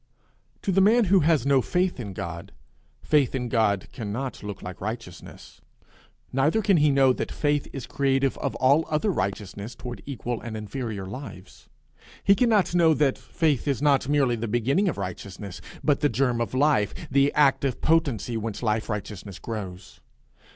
[0.63, 2.53] To the man who has no faith in God,
[3.03, 5.61] faith in God cannot look like righteousness;
[6.33, 10.57] neither can he know that it is creative of all other righteousness toward equal and
[10.57, 11.69] inferior lives:
[12.23, 16.41] he cannot know that it is not merely the beginning of righteousness, but the germ
[16.41, 20.01] of life, the active potency whence life righteousness grows.